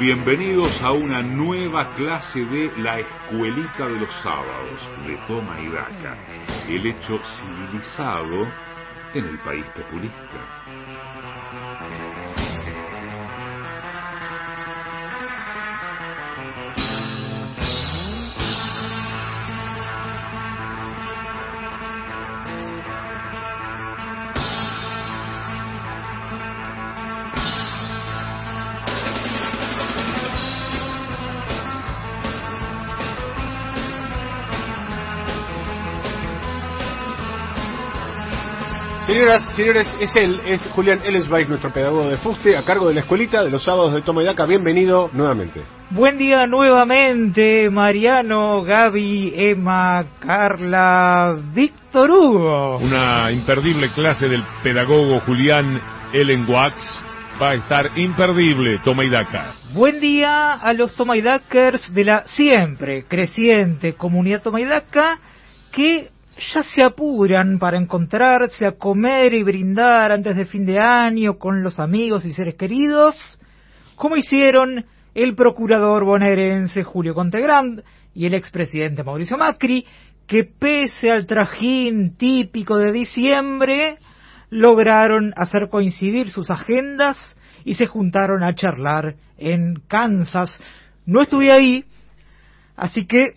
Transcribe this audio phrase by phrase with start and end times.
[0.00, 6.16] Bienvenidos a una nueva clase de La Escuelita de los Sábados de Toma y Daca,
[6.70, 8.54] el hecho civilizado
[9.12, 10.38] en el país populista.
[39.20, 43.00] Señoras, señores, es él, es Julián Ellensweig, nuestro pedagogo de fuste, a cargo de la
[43.00, 44.46] escuelita de los sábados de Toma y Daca.
[44.46, 45.60] Bienvenido nuevamente.
[45.90, 52.78] Buen día nuevamente, Mariano, Gaby, Emma, Carla, Víctor Hugo.
[52.78, 55.78] Una imperdible clase del pedagogo Julián
[56.14, 57.04] Ellenwax
[57.42, 59.52] va a estar imperdible, Toma y Daca.
[59.74, 65.18] Buen día a los Toma y Dakers de la siempre creciente comunidad Toma y Daca
[65.72, 66.08] que
[66.40, 71.62] ya se apuran para encontrarse a comer y brindar antes de fin de año con
[71.62, 73.14] los amigos y seres queridos,
[73.96, 77.82] como hicieron el procurador bonaerense Julio Contegrand
[78.14, 79.84] y el expresidente Mauricio Macri,
[80.26, 83.98] que pese al trajín típico de diciembre,
[84.48, 87.16] lograron hacer coincidir sus agendas
[87.64, 90.50] y se juntaron a charlar en Kansas.
[91.04, 91.84] No estuve ahí,
[92.76, 93.34] así que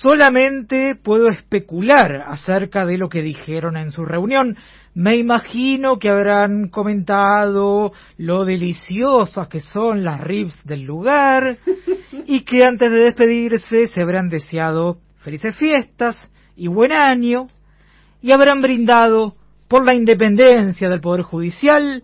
[0.00, 4.56] solamente puedo especular acerca de lo que dijeron en su reunión.
[4.94, 11.58] Me imagino que habrán comentado lo deliciosas que son las ribs del lugar
[12.26, 17.46] y que antes de despedirse se habrán deseado felices fiestas y buen año
[18.22, 19.34] y habrán brindado
[19.68, 22.02] por la independencia del Poder Judicial,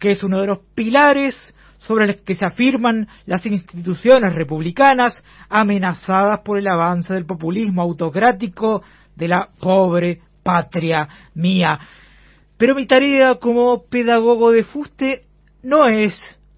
[0.00, 1.54] que es uno de los pilares
[1.86, 8.82] sobre el que se afirman las instituciones republicanas amenazadas por el avance del populismo autocrático
[9.16, 11.78] de la pobre patria mía.
[12.56, 15.22] Pero mi tarea como pedagogo de fuste
[15.62, 16.14] no es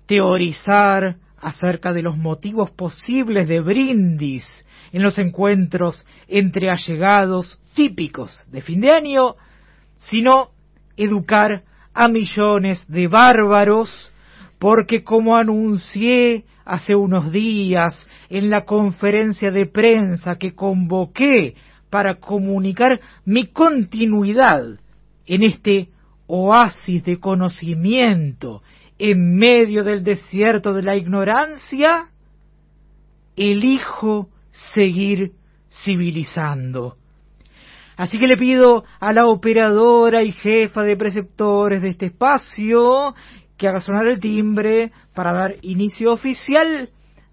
[0.07, 4.47] teorizar acerca de los motivos posibles de brindis
[4.93, 9.35] en los encuentros entre allegados típicos de fin de año,
[9.99, 10.51] sino
[10.97, 11.63] educar
[11.93, 13.91] a millones de bárbaros
[14.59, 17.95] porque como anuncié hace unos días
[18.29, 21.55] en la conferencia de prensa que convoqué
[21.91, 24.65] para comunicar mi continuidad
[25.27, 25.89] en este
[26.27, 28.63] oasis de conocimiento
[28.99, 32.09] en medio del desierto de la ignorancia,
[33.37, 34.29] elijo
[34.75, 35.33] seguir
[35.85, 36.97] civilizando.
[37.97, 43.15] Así que le pido a la operadora y jefa de preceptores de este espacio
[43.57, 46.91] que haga sonar el timbre para dar inicio oficial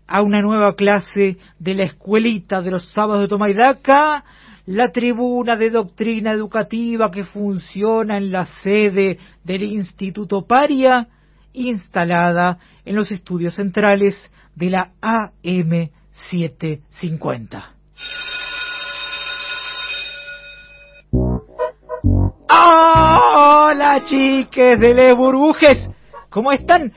[0.07, 4.23] a una nueva clase de la escuelita de los sábados de Tomaidaca,
[4.65, 11.07] la tribuna de doctrina educativa que funciona en la sede del Instituto Paria,
[11.53, 14.15] instalada en los estudios centrales
[14.55, 17.75] de la AM 750.
[22.53, 25.89] Hola chiques de Les Burbujes,
[26.31, 26.93] ¿Cómo están?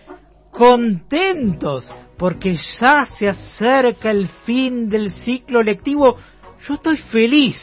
[0.52, 6.16] Contentos porque ya se acerca el fin del ciclo lectivo.
[6.66, 7.56] Yo estoy feliz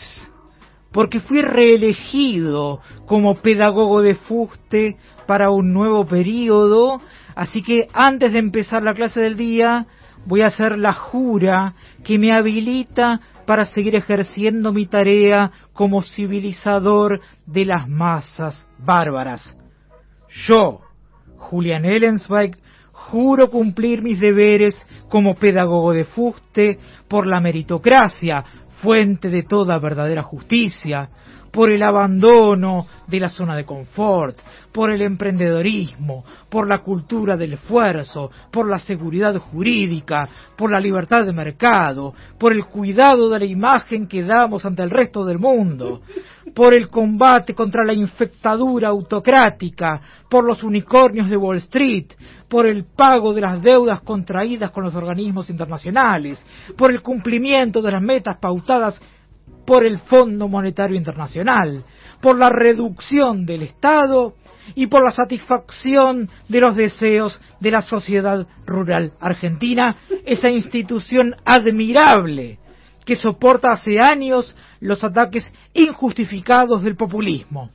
[0.91, 6.99] porque fui reelegido como pedagogo de fuste para un nuevo periodo,
[7.33, 9.87] así que antes de empezar la clase del día
[10.25, 17.21] voy a hacer la jura que me habilita para seguir ejerciendo mi tarea como civilizador
[17.45, 19.57] de las masas bárbaras.
[20.47, 20.81] Yo,
[21.41, 22.57] Julian Ellensweig,
[22.91, 24.75] juro cumplir mis deberes
[25.09, 28.45] como pedagogo de fuste por la meritocracia,
[28.81, 31.09] fuente de toda verdadera justicia,
[31.51, 34.37] por el abandono de la zona de confort,
[34.71, 41.25] por el emprendedorismo, por la cultura del esfuerzo, por la seguridad jurídica, por la libertad
[41.25, 46.01] de mercado, por el cuidado de la imagen que damos ante el resto del mundo,
[46.55, 52.07] por el combate contra la infectadura autocrática, por los unicornios de Wall Street,
[52.47, 56.43] por el pago de las deudas contraídas con los organismos internacionales,
[56.77, 58.99] por el cumplimiento de las metas pautadas
[59.65, 61.83] por el Fondo Monetario Internacional,
[62.21, 64.35] por la reducción del Estado
[64.75, 72.59] y por la satisfacción de los deseos de la sociedad rural argentina, esa institución admirable
[73.05, 77.71] que soporta hace años los ataques injustificados del populismo.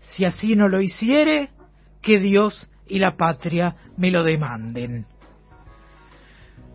[0.00, 1.50] Si así no lo hiciere,
[2.02, 5.06] que Dios y la patria me lo demanden.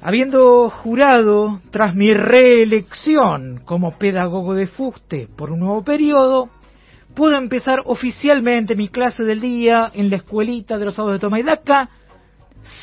[0.06, 6.50] Habiendo jurado, tras mi reelección como pedagogo de fuste por un nuevo periodo,
[7.16, 11.90] puedo empezar oficialmente mi clase del día en la escuelita de los sábados de Tomaidaca,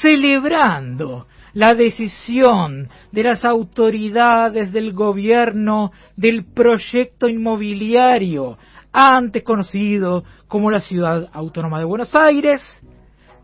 [0.01, 8.57] celebrando la decisión de las autoridades del gobierno del proyecto inmobiliario,
[8.95, 12.63] antes conocido como la Ciudad Autónoma de Buenos Aires,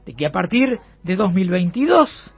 [0.06, 2.32] de que a partir de 2022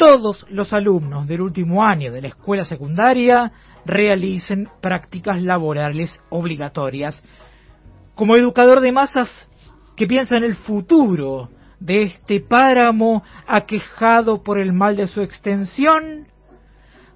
[0.00, 3.52] todos los alumnos del último año de la escuela secundaria
[3.84, 7.22] realicen prácticas laborales obligatorias.
[8.14, 9.28] Como educador de masas
[9.96, 11.50] que piensa en el futuro
[11.80, 16.28] de este páramo aquejado por el mal de su extensión,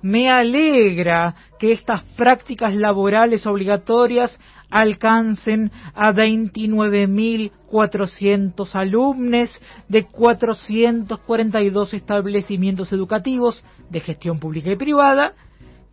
[0.05, 9.59] me alegra que estas prácticas laborales obligatorias alcancen a 29.400 alumnos
[9.89, 15.33] de 442 establecimientos educativos de gestión pública y privada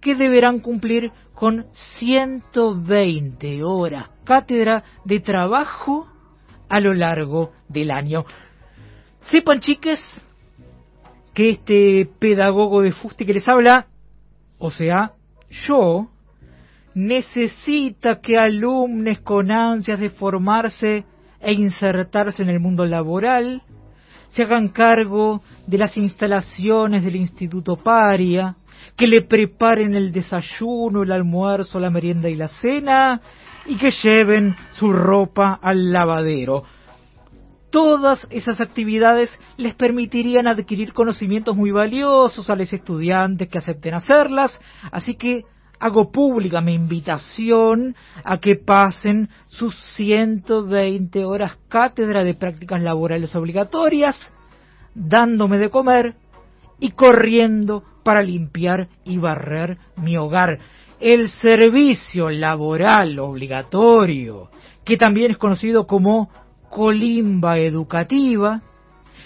[0.02, 1.68] que deberán cumplir con
[2.00, 6.10] 120 horas cátedra de trabajo
[6.68, 8.26] a lo largo del año.
[9.22, 10.02] Sepan, chiques,
[11.34, 13.88] que este pedagogo de fuste que les habla
[14.62, 15.14] o sea,
[15.68, 16.08] yo,
[16.94, 21.04] necesita que alumnos con ansias de formarse
[21.40, 23.64] e insertarse en el mundo laboral
[24.30, 28.56] se hagan cargo de las instalaciones del Instituto Paria,
[28.96, 33.20] que le preparen el desayuno, el almuerzo, la merienda y la cena,
[33.66, 36.64] y que lleven su ropa al lavadero.
[37.72, 44.60] Todas esas actividades les permitirían adquirir conocimientos muy valiosos a los estudiantes que acepten hacerlas,
[44.92, 45.46] así que
[45.80, 47.96] hago pública mi invitación
[48.26, 54.20] a que pasen sus 120 horas cátedra de prácticas laborales obligatorias,
[54.94, 56.16] dándome de comer
[56.80, 60.60] y corriendo para limpiar y barrer mi hogar.
[61.00, 64.50] El servicio laboral obligatorio,
[64.84, 66.30] que también es conocido como
[66.72, 68.62] colimba educativa,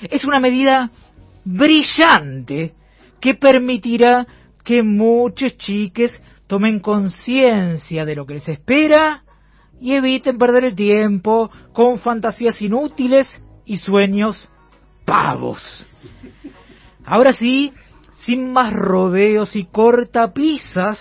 [0.02, 0.90] es una medida
[1.46, 2.74] brillante
[3.22, 4.28] que permitirá
[4.64, 9.24] que muchos chiques tomen conciencia de lo que les espera
[9.80, 13.28] y eviten perder el tiempo con fantasías inútiles
[13.66, 14.50] y sueños
[15.06, 15.62] pavos.
[17.06, 17.72] Ahora sí,
[18.26, 21.00] sin más rodeos y cortapisas,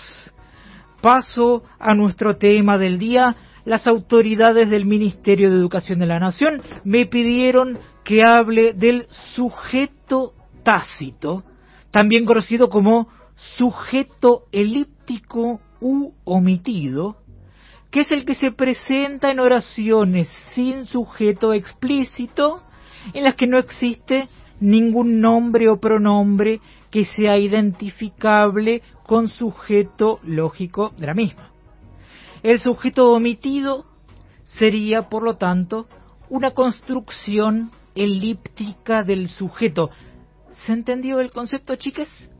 [1.00, 3.34] paso a nuestro tema del día,
[3.64, 10.34] las autoridades del Ministerio de Educación de la Nación me pidieron que hable del sujeto
[10.62, 11.44] tácito,
[11.90, 13.08] también conocido como
[13.56, 17.16] sujeto elíptico u omitido,
[17.90, 22.62] que es el que se presenta en oraciones sin sujeto explícito,
[23.12, 24.28] en las que no existe
[24.60, 31.53] ningún nombre o pronombre que sea identificable con sujeto lógico de la misma.
[32.44, 33.86] El sujeto omitido
[34.44, 35.88] sería, por lo tanto,
[36.28, 39.88] una construcción elíptica del sujeto.
[40.50, 42.30] ¿Se entendió el concepto, chicas?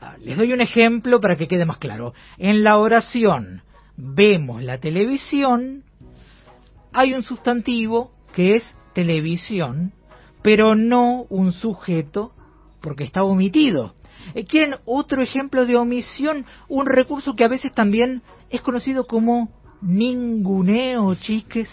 [0.00, 2.12] Ah, les doy un ejemplo para que quede más claro.
[2.38, 3.62] En la oración
[3.96, 5.84] vemos la televisión,
[6.92, 9.92] hay un sustantivo que es televisión,
[10.42, 12.32] pero no un sujeto
[12.80, 13.94] porque está omitido.
[14.34, 16.46] Eh, ¿Quieren otro ejemplo de omisión?
[16.68, 21.70] Un recurso que a veces también es conocido como ninguneo, chiques.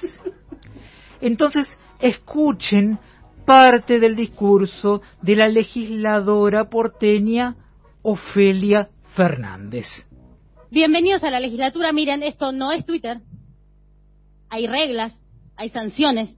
[1.22, 1.68] Entonces,
[2.00, 3.00] escuchen
[3.46, 7.56] parte del discurso de la legisladora porteña
[8.02, 9.86] Ofelia Fernández.
[10.72, 11.92] Bienvenidos a la legislatura.
[11.92, 13.22] Miren, esto no es Twitter.
[14.50, 15.18] Hay reglas,
[15.56, 16.36] hay sanciones.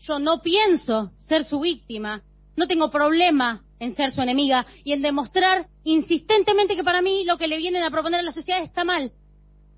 [0.00, 2.22] Yo no pienso ser su víctima.
[2.56, 7.38] No tengo problema en ser su enemiga y en demostrar insistentemente que para mí lo
[7.38, 9.12] que le vienen a proponer a la sociedad está mal.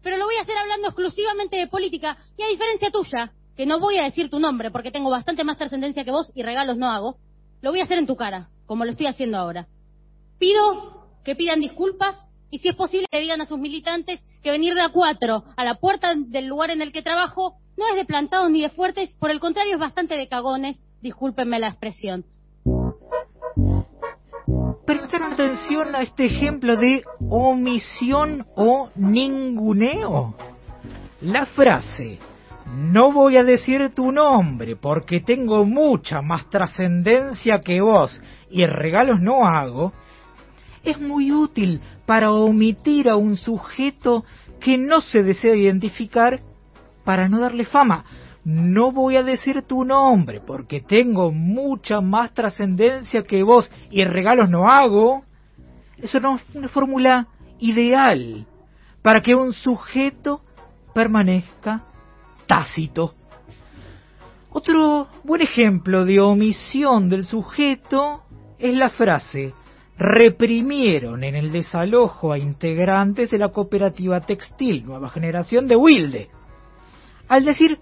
[0.03, 3.79] Pero lo voy a hacer hablando exclusivamente de política y a diferencia tuya, que no
[3.79, 6.91] voy a decir tu nombre porque tengo bastante más trascendencia que vos y regalos no
[6.91, 7.17] hago,
[7.61, 9.69] lo voy a hacer en tu cara, como lo estoy haciendo ahora.
[10.39, 12.17] Pido que pidan disculpas
[12.51, 15.65] y si es posible que digan a sus militantes que venir de a cuatro a
[15.65, 19.11] la puerta del lugar en el que trabajo no es de plantados ni de fuertes,
[19.19, 22.25] por el contrario es bastante de cagones, discúlpenme la expresión
[24.99, 30.35] prestaron atención a este ejemplo de omisión o ninguneo?
[31.21, 32.19] La frase,
[32.75, 38.21] no voy a decir tu nombre porque tengo mucha más trascendencia que vos
[38.51, 39.93] y regalos no hago,
[40.83, 44.25] es muy útil para omitir a un sujeto
[44.59, 46.41] que no se desea identificar
[47.05, 48.05] para no darle fama.
[48.45, 54.49] No voy a decir tu nombre porque tengo mucha más trascendencia que vos y regalos
[54.49, 55.25] no hago,
[55.99, 57.29] eso no es una fórmula
[57.59, 58.47] ideal
[59.03, 60.41] para que un sujeto
[60.95, 61.83] permanezca
[62.47, 63.15] tácito.
[64.51, 68.23] Otro buen ejemplo de omisión del sujeto
[68.59, 69.55] es la frase
[70.01, 76.31] reprimieron en el desalojo a integrantes de la cooperativa textil Nueva Generación de Wilde.
[77.29, 77.79] Al decir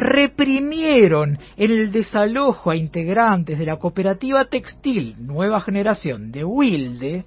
[0.00, 7.24] reprimieron en el desalojo a integrantes de la cooperativa textil Nueva Generación de Wilde,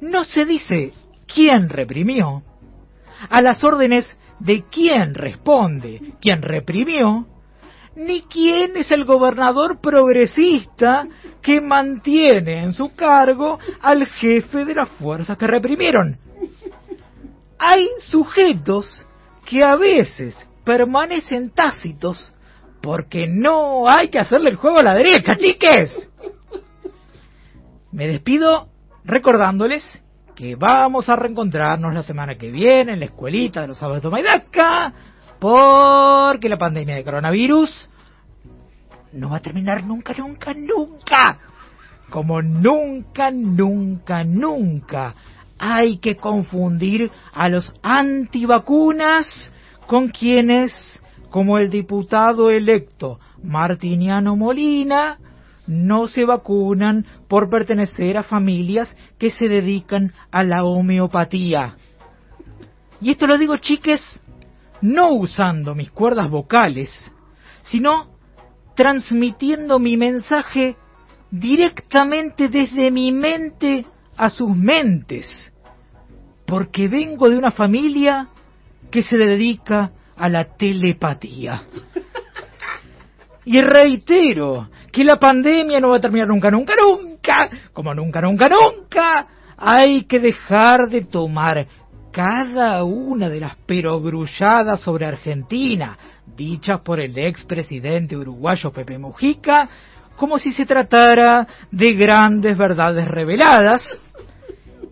[0.00, 0.92] no se dice
[1.32, 2.42] quién reprimió.
[3.28, 4.06] A las órdenes
[4.40, 7.26] de quién responde quién reprimió,
[7.96, 11.06] ni quién es el gobernador progresista
[11.42, 16.16] que mantiene en su cargo al jefe de las fuerzas que reprimieron.
[17.58, 18.86] Hay sujetos
[19.44, 20.36] que a veces
[20.68, 22.22] permanecen tácitos
[22.82, 26.10] porque no hay que hacerle el juego a la derecha, chiques.
[27.90, 28.68] Me despido
[29.02, 29.82] recordándoles
[30.36, 34.10] que vamos a reencontrarnos la semana que viene en la escuelita de los sábados de
[34.10, 34.92] Maidaca,
[35.38, 37.88] porque la pandemia de coronavirus
[39.14, 41.38] no va a terminar nunca, nunca, nunca.
[42.10, 45.14] Como nunca, nunca, nunca
[45.58, 49.50] hay que confundir a los antivacunas
[49.88, 50.70] con quienes,
[51.30, 55.18] como el diputado electo Martiniano Molina,
[55.66, 61.76] no se vacunan por pertenecer a familias que se dedican a la homeopatía.
[63.00, 64.02] Y esto lo digo, chiques,
[64.82, 66.90] no usando mis cuerdas vocales,
[67.62, 68.08] sino
[68.76, 70.76] transmitiendo mi mensaje
[71.30, 73.86] directamente desde mi mente
[74.18, 75.26] a sus mentes,
[76.46, 78.28] porque vengo de una familia
[78.90, 81.62] que se dedica a la telepatía.
[83.44, 88.48] Y reitero que la pandemia no va a terminar nunca, nunca, nunca, como nunca, nunca,
[88.48, 89.26] nunca.
[89.56, 91.66] Hay que dejar de tomar
[92.12, 99.68] cada una de las perogrulladas sobre Argentina, dichas por el expresidente uruguayo Pepe Mujica,
[100.16, 103.82] como si se tratara de grandes verdades reveladas.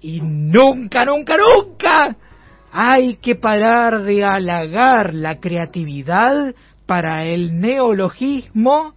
[0.00, 2.16] Y nunca, nunca, nunca
[2.78, 6.54] hay que parar de halagar la creatividad
[6.84, 8.92] para el neologismo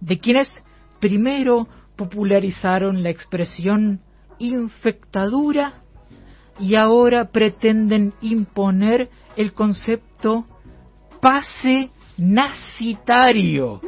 [0.00, 0.48] de quienes
[0.98, 4.00] primero popularizaron la expresión
[4.40, 5.74] infectadura
[6.58, 10.46] y ahora pretenden imponer el concepto
[11.20, 13.80] pase nacitario.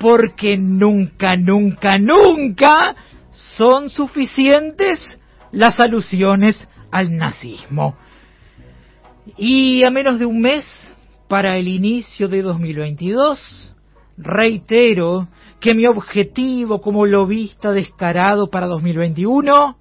[0.00, 2.96] Porque nunca, nunca, nunca
[3.56, 4.98] son suficientes
[5.52, 6.58] las alusiones
[6.90, 7.94] al nazismo.
[9.36, 10.64] Y a menos de un mes
[11.28, 13.76] para el inicio de 2022,
[14.16, 15.28] reitero
[15.60, 19.76] que mi objetivo como lobista descarado para 2021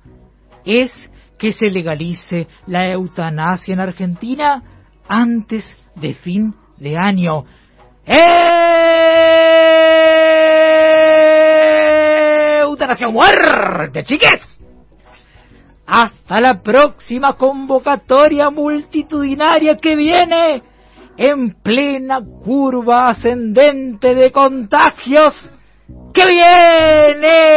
[0.66, 0.92] es
[1.38, 4.62] que se legalice la eutanasia en Argentina
[5.08, 5.66] antes
[5.96, 7.46] de fin de año.
[12.62, 14.60] ¡Eutanasia muerte, chiques!
[15.92, 20.62] Hasta la próxima convocatoria multitudinaria que viene
[21.18, 25.34] en plena curva ascendente de contagios.
[26.14, 27.50] ¡Que viene!